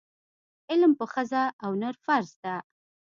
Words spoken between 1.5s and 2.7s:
او نر فرض ده.